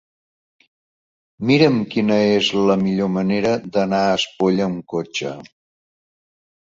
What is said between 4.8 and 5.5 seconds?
cotxe.